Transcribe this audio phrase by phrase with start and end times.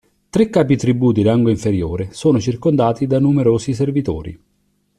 [0.31, 4.39] Tre capi tribù di rango inferiore sono circondati da numerosi servitori.